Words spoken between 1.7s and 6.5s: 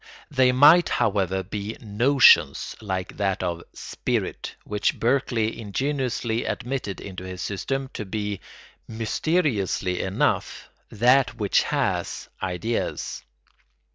"notions" like that of "spirit," which Berkeley ingenuously